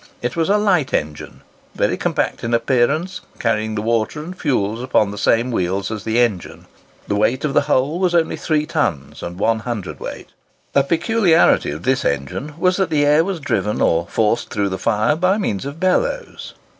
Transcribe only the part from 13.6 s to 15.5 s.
or forced through the fire by